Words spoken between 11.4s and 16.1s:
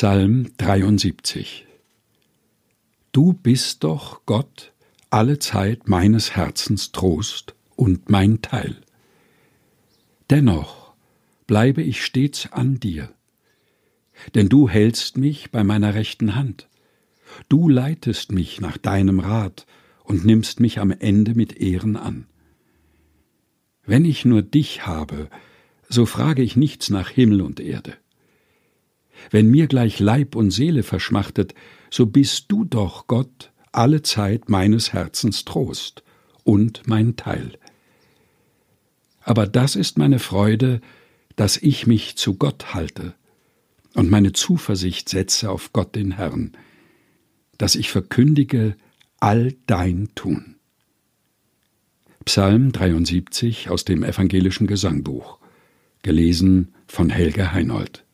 bleibe ich stets an dir, denn du hältst mich bei meiner